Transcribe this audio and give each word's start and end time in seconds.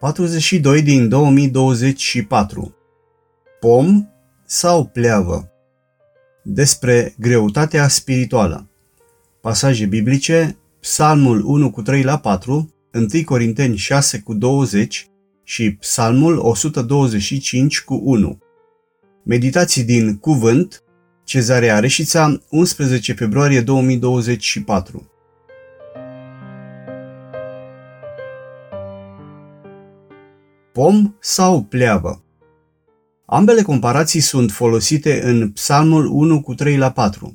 42 0.00 0.82
din 0.82 1.08
2024 1.08 2.76
Pom 3.60 4.06
sau 4.46 4.86
pleavă? 4.86 5.50
Despre 6.44 7.14
greutatea 7.18 7.88
spirituală. 7.88 8.70
Pasaje 9.40 9.86
biblice 9.86 10.58
Psalmul 10.80 11.42
1 11.44 11.70
cu 11.70 11.82
3 11.82 12.02
la 12.02 12.18
4 12.18 12.74
1 12.92 13.24
Corinteni 13.24 13.76
6 13.76 14.18
cu 14.18 14.34
20 14.34 15.10
și 15.44 15.74
Psalmul 15.74 16.38
125 16.38 17.80
cu 17.80 18.00
1 18.04 18.38
Meditații 19.24 19.84
din 19.84 20.16
Cuvânt 20.16 20.82
Cezarea 21.24 21.78
Reșița 21.78 22.40
11 22.50 23.12
februarie 23.12 23.60
2024 23.60 25.09
pom 30.72 31.14
sau 31.20 31.62
pleavă. 31.62 32.24
Ambele 33.26 33.62
comparații 33.62 34.20
sunt 34.20 34.50
folosite 34.50 35.22
în 35.22 35.50
Psalmul 35.50 36.06
1 36.06 36.42
cu 36.42 36.54
3 36.54 36.76
la 36.76 36.92
4. 36.92 37.32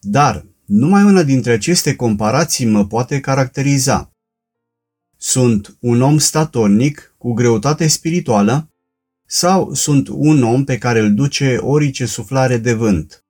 Dar 0.00 0.46
numai 0.64 1.02
una 1.02 1.22
dintre 1.22 1.52
aceste 1.52 1.96
comparații 1.96 2.66
mă 2.66 2.86
poate 2.86 3.20
caracteriza. 3.20 4.10
Sunt 5.16 5.76
un 5.80 6.02
om 6.02 6.18
statornic 6.18 7.14
cu 7.18 7.32
greutate 7.32 7.86
spirituală 7.86 8.70
sau 9.26 9.74
sunt 9.74 10.08
un 10.08 10.42
om 10.42 10.64
pe 10.64 10.78
care 10.78 10.98
îl 10.98 11.14
duce 11.14 11.56
orice 11.56 12.06
suflare 12.06 12.56
de 12.56 12.72
vânt. 12.72 13.24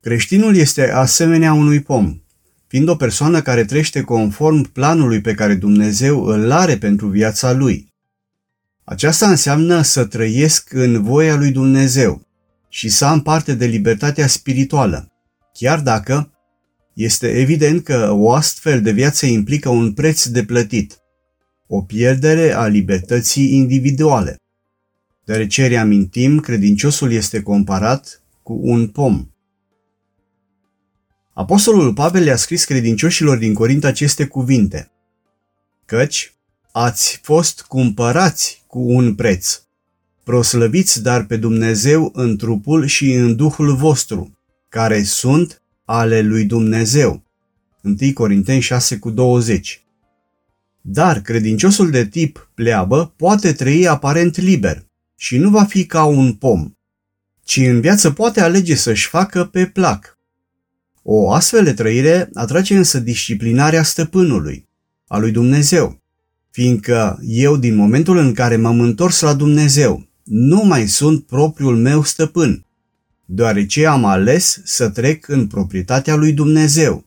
Creștinul 0.00 0.56
este 0.56 0.90
asemenea 0.90 1.52
unui 1.52 1.82
pom, 1.82 2.20
fiind 2.70 2.88
o 2.88 2.96
persoană 2.96 3.42
care 3.42 3.64
trăiește 3.64 4.00
conform 4.00 4.72
planului 4.72 5.20
pe 5.20 5.34
care 5.34 5.54
Dumnezeu 5.54 6.24
îl 6.24 6.50
are 6.50 6.78
pentru 6.78 7.06
viața 7.08 7.52
lui. 7.52 7.92
Aceasta 8.84 9.28
înseamnă 9.28 9.82
să 9.82 10.04
trăiesc 10.04 10.72
în 10.72 11.02
voia 11.02 11.36
lui 11.36 11.50
Dumnezeu 11.50 12.26
și 12.68 12.88
să 12.88 13.04
am 13.04 13.22
parte 13.22 13.54
de 13.54 13.66
libertatea 13.66 14.26
spirituală, 14.26 15.12
chiar 15.52 15.80
dacă 15.80 16.32
este 16.94 17.28
evident 17.28 17.84
că 17.84 18.10
o 18.12 18.32
astfel 18.32 18.82
de 18.82 18.90
viață 18.90 19.26
implică 19.26 19.68
un 19.68 19.92
preț 19.92 20.24
de 20.24 20.44
plătit, 20.44 20.98
o 21.66 21.82
pierdere 21.82 22.52
a 22.52 22.66
libertății 22.66 23.54
individuale. 23.54 24.36
Deoarece 25.24 25.66
reamintim, 25.66 26.38
credinciosul 26.38 27.12
este 27.12 27.42
comparat 27.42 28.22
cu 28.42 28.60
un 28.62 28.88
pom. 28.88 29.28
Apostolul 31.40 31.92
Pavel 31.92 32.22
le-a 32.22 32.36
scris 32.36 32.64
credincioșilor 32.64 33.38
din 33.38 33.54
Corint 33.54 33.84
aceste 33.84 34.26
cuvinte, 34.26 34.90
căci 35.84 36.34
ați 36.72 37.20
fost 37.22 37.62
cumpărați 37.62 38.64
cu 38.66 38.78
un 38.78 39.14
preț. 39.14 39.62
Proslăviți 40.24 41.02
dar 41.02 41.24
pe 41.24 41.36
Dumnezeu 41.36 42.10
în 42.14 42.36
trupul 42.36 42.86
și 42.86 43.12
în 43.12 43.36
duhul 43.36 43.76
vostru, 43.76 44.38
care 44.68 45.02
sunt 45.02 45.62
ale 45.84 46.20
lui 46.20 46.44
Dumnezeu. 46.44 47.22
1 47.82 47.96
Corinteni 48.14 48.60
6 48.60 48.98
cu 48.98 49.10
20 49.10 49.84
Dar 50.80 51.20
credinciosul 51.20 51.90
de 51.90 52.06
tip 52.06 52.50
pleabă 52.54 53.12
poate 53.16 53.52
trăi 53.52 53.88
aparent 53.88 54.36
liber 54.36 54.86
și 55.16 55.38
nu 55.38 55.50
va 55.50 55.64
fi 55.64 55.86
ca 55.86 56.04
un 56.04 56.32
pom, 56.32 56.70
ci 57.44 57.56
în 57.56 57.80
viață 57.80 58.10
poate 58.10 58.40
alege 58.40 58.74
să-și 58.74 59.08
facă 59.08 59.44
pe 59.44 59.66
plac. 59.66 60.18
O 61.02 61.32
astfel 61.32 61.64
de 61.64 61.72
trăire 61.72 62.30
atrage 62.34 62.76
însă 62.76 63.00
disciplinarea 63.00 63.82
stăpânului, 63.82 64.68
a 65.06 65.18
lui 65.18 65.30
Dumnezeu, 65.30 66.00
fiindcă 66.50 67.18
eu 67.22 67.56
din 67.56 67.74
momentul 67.74 68.16
în 68.16 68.32
care 68.32 68.56
m-am 68.56 68.80
întors 68.80 69.20
la 69.20 69.34
Dumnezeu, 69.34 70.08
nu 70.24 70.64
mai 70.64 70.88
sunt 70.88 71.26
propriul 71.26 71.76
meu 71.76 72.02
stăpân, 72.02 72.64
deoarece 73.24 73.86
am 73.86 74.04
ales 74.04 74.60
să 74.64 74.88
trec 74.88 75.28
în 75.28 75.46
proprietatea 75.46 76.14
lui 76.14 76.32
Dumnezeu, 76.32 77.04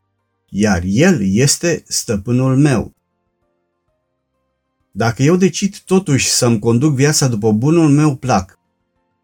iar 0.50 0.82
El 0.86 1.20
este 1.22 1.84
stăpânul 1.88 2.58
meu. 2.58 2.94
Dacă 4.92 5.24
eu 5.24 5.36
decid 5.36 5.78
totuși 5.78 6.30
să-mi 6.30 6.60
conduc 6.60 6.96
viața 6.96 7.28
după 7.28 7.52
bunul 7.52 7.90
meu 7.90 8.16
plac, 8.16 8.60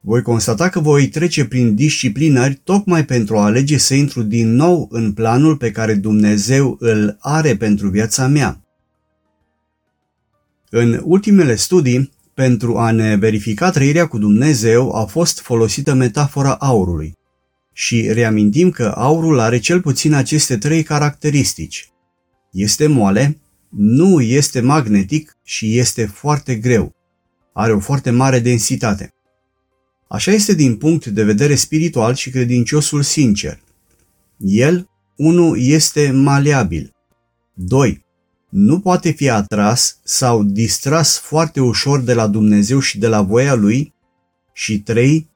voi 0.02 0.22
constata 0.22 0.70
că 0.70 0.80
voi 0.80 1.08
trece 1.08 1.46
prin 1.46 1.76
disciplinări 1.76 2.62
tocmai 2.64 3.06
pentru 3.06 3.38
a 3.38 3.44
alege 3.44 3.78
să 3.78 3.94
intru 3.94 4.22
din 4.24 4.56
nou 4.56 4.88
în 4.92 5.14
planul 5.14 5.58
pe 5.58 5.72
care 5.72 5.94
Dumnezeu 5.94 6.78
îl 6.80 7.18
are 7.20 7.56
pentru 7.56 7.90
viața 7.90 8.28
mea. 8.28 8.64
În 10.70 11.02
ultimele 11.04 11.56
studii, 11.56 12.12
pentru 12.34 12.78
a 12.78 12.92
ne 12.92 13.16
verifica 13.16 13.70
trăirea 13.70 14.08
cu 14.08 14.18
Dumnezeu, 14.18 14.92
a 14.92 15.06
fost 15.06 15.40
folosită 15.40 15.94
metafora 15.94 16.56
aurului. 16.56 17.18
Și 17.74 18.08
reamintim 18.12 18.70
că 18.70 18.94
aurul 18.96 19.40
are 19.40 19.60
cel 19.60 19.82
puțin 19.82 20.14
aceste 20.14 20.58
trei 20.58 20.84
caracteristici. 20.84 21.90
Este 22.52 22.88
moale, 22.88 23.38
nu 23.70 24.22
este 24.22 24.60
magnetic 24.60 25.38
și 25.44 25.78
este 25.78 26.06
foarte 26.06 26.56
greu. 26.56 26.96
Are 27.54 27.74
o 27.74 27.80
foarte 27.80 28.10
mare 28.10 28.40
densitate. 28.40 29.14
Așa 30.10 30.32
este 30.32 30.54
din 30.54 30.78
punct 30.78 31.06
de 31.06 31.24
vedere 31.24 31.56
spiritual 31.56 32.14
și 32.14 32.30
credinciosul 32.30 33.02
sincer. 33.02 33.60
El, 34.38 34.90
unu, 35.16 35.56
este 35.56 36.12
maleabil. 36.12 36.94
2 37.54 38.08
nu 38.50 38.80
poate 38.80 39.12
fi 39.12 39.30
atras 39.30 40.00
sau 40.04 40.44
distras 40.44 41.20
foarte 41.20 41.62
ușor 41.62 42.00
de 42.00 42.14
la 42.14 42.28
Dumnezeu 42.28 42.80
și 42.80 43.00
de 43.00 43.08
la 43.08 43.22
voia 43.22 43.54
lui 43.54 43.94
și 44.54 44.82
trei, 44.82 45.30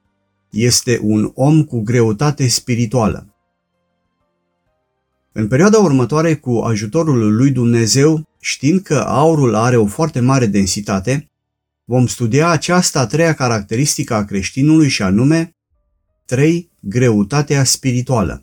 este 0.50 1.00
un 1.02 1.32
om 1.34 1.64
cu 1.64 1.82
greutate 1.82 2.48
spirituală. 2.48 3.28
În 5.32 5.48
perioada 5.48 5.80
următoare, 5.80 6.36
cu 6.36 6.52
ajutorul 6.52 7.36
lui 7.36 7.52
Dumnezeu, 7.52 8.28
știind 8.40 8.82
că 8.82 8.96
aurul 8.96 9.56
are 9.56 9.78
o 9.78 9.86
foarte 9.86 10.20
mare 10.20 10.46
densitate, 10.46 11.32
vom 11.86 12.08
studia 12.08 12.50
această 12.50 12.98
a 12.98 13.08
treia 13.08 13.34
caracteristică 13.34 14.14
a 14.14 14.26
creștinului 14.26 14.90
și 14.90 15.02
anume 15.02 15.52
3. 16.26 16.72
Greutatea 16.82 17.64
spirituală. 17.64 18.42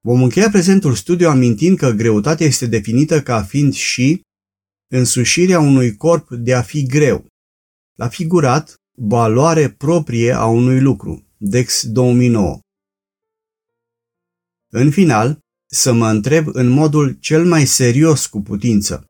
Vom 0.00 0.22
încheia 0.22 0.50
prezentul 0.50 0.94
studiu 0.94 1.28
amintind 1.28 1.76
că 1.76 1.90
greutatea 1.90 2.46
este 2.46 2.66
definită 2.66 3.22
ca 3.22 3.42
fiind 3.42 3.74
și 3.74 4.20
însușirea 4.90 5.60
unui 5.60 5.96
corp 5.96 6.30
de 6.30 6.54
a 6.54 6.62
fi 6.62 6.86
greu. 6.86 7.26
La 7.94 8.08
figurat, 8.08 8.74
valoare 8.98 9.70
proprie 9.70 10.32
a 10.32 10.46
unui 10.46 10.80
lucru. 10.80 11.26
Dex 11.36 11.86
2009. 11.86 12.60
În 14.70 14.90
final, 14.90 15.38
să 15.70 15.92
mă 15.92 16.08
întreb 16.08 16.46
în 16.46 16.68
modul 16.68 17.12
cel 17.12 17.44
mai 17.44 17.66
serios 17.66 18.26
cu 18.26 18.40
putință. 18.40 19.07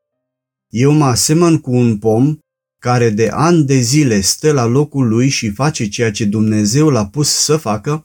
Eu 0.68 0.92
mă 0.92 1.04
asemăn 1.04 1.60
cu 1.60 1.70
un 1.70 1.98
pom 1.98 2.38
care 2.80 3.10
de 3.10 3.28
ani 3.28 3.64
de 3.64 3.74
zile 3.80 4.20
stă 4.20 4.52
la 4.52 4.64
locul 4.64 5.08
lui 5.08 5.28
și 5.28 5.50
face 5.50 5.88
ceea 5.88 6.10
ce 6.10 6.24
Dumnezeu 6.24 6.88
l-a 6.88 7.08
pus 7.08 7.28
să 7.28 7.56
facă? 7.56 8.04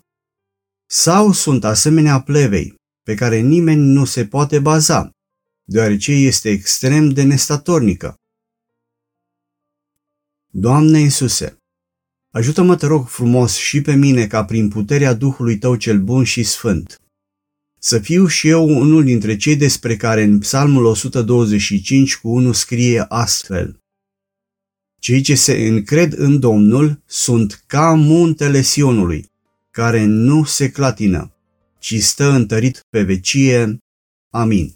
Sau 0.90 1.31
sunt 1.31 1.63
asemenea 1.63 2.22
plevei, 2.22 2.75
pe 3.03 3.16
care 3.16 3.40
nimeni 3.40 3.81
nu 3.81 4.06
se 4.06 4.25
poate 4.25 4.59
baza, 4.59 5.12
deoarece 5.63 6.12
este 6.12 6.50
extrem 6.50 7.09
de 7.09 7.23
nestatornică. 7.23 8.16
Doamne 10.52 11.00
Iisuse, 11.00 11.57
ajută-mă, 12.34 12.75
te 12.75 12.85
rog 12.85 13.07
frumos, 13.07 13.56
și 13.56 13.81
pe 13.81 13.96
mine 13.96 14.28
ca 14.28 14.46
prin 14.46 14.69
puterea 14.69 15.13
Duhului 15.13 15.57
Tău 15.57 15.75
cel 15.75 16.03
bun 16.03 16.23
și 16.23 16.43
sfânt, 16.43 17.02
să 17.85 18.00
fiu 18.00 18.28
și 18.28 18.47
eu 18.47 18.68
unul 18.68 19.03
dintre 19.03 19.35
cei 19.38 19.56
despre 19.56 19.96
care 19.96 20.24
în 20.24 20.40
Psalmul 20.40 20.85
125 20.85 22.18
cu 22.18 22.30
1 22.30 22.52
scrie 22.52 23.06
astfel. 23.08 23.80
Cei 25.00 25.22
ce 25.22 25.35
se 25.35 25.68
încred 25.68 26.14
în 26.18 26.40
Domnul 26.40 27.02
sunt 27.06 27.64
ca 27.68 27.94
muntele 27.94 28.62
Sionului, 28.62 29.32
care 29.72 30.06
nu 30.06 30.44
se 30.44 30.72
clatină, 30.72 31.35
ci 31.80 32.02
stă 32.02 32.32
întărit 32.32 32.80
pe 32.90 33.03
vecie. 33.03 33.78
Amin. 34.30 34.76